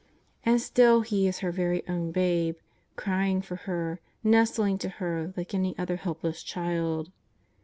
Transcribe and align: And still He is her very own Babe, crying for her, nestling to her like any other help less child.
And 0.43 0.59
still 0.59 1.01
He 1.01 1.27
is 1.27 1.41
her 1.41 1.51
very 1.51 1.87
own 1.87 2.11
Babe, 2.11 2.55
crying 2.95 3.39
for 3.43 3.55
her, 3.55 3.99
nestling 4.23 4.79
to 4.79 4.89
her 4.89 5.31
like 5.37 5.53
any 5.53 5.77
other 5.77 5.97
help 5.97 6.23
less 6.23 6.41
child. 6.41 7.11